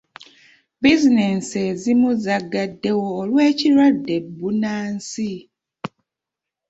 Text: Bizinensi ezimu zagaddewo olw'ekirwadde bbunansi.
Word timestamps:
Bizinensi 0.81 1.55
ezimu 1.69 2.09
zagaddewo 2.23 3.07
olw'ekirwadde 3.21 4.15
bbunansi. 4.25 5.31